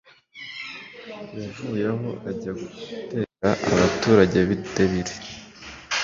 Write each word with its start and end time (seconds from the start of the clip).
yavuye 1.39 1.83
aho, 1.93 2.09
ajya 2.29 2.51
gutera 2.59 3.49
abaturage 3.71 4.37
b'i 4.47 4.57
debiri 4.75 5.15